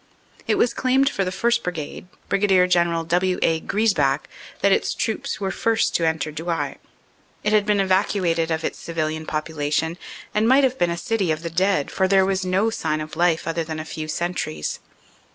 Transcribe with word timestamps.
It 0.47 0.55
was 0.57 0.73
claimed 0.73 1.09
for 1.11 1.23
the 1.23 1.29
1st. 1.29 1.61
Brigade, 1.61 2.07
Brig. 2.27 2.71
General 2.71 3.03
W. 3.03 3.37
A. 3.43 3.59
Griesbach, 3.59 4.27
that 4.61 4.71
its 4.71 4.95
troops 4.95 5.39
were 5.39 5.51
first 5.51 5.93
to 5.95 6.07
enter 6.07 6.31
Douai. 6.31 6.73
It 7.43 7.53
had 7.53 7.67
been 7.67 7.79
evacuated 7.79 8.49
of 8.49 8.63
its 8.63 8.79
civilian 8.79 9.27
population, 9.27 9.99
and 10.33 10.47
might 10.47 10.63
have 10.63 10.79
been 10.79 10.89
a 10.89 10.97
city 10.97 11.31
of 11.31 11.43
the 11.43 11.51
dead, 11.51 11.91
for 11.91 12.07
there 12.07 12.25
was 12.25 12.43
no 12.43 12.71
sign 12.71 12.99
of 12.99 13.15
life, 13.15 13.47
other 13.47 13.63
than 13.63 13.79
a 13.79 13.85
few 13.85 14.07
sentries. 14.07 14.79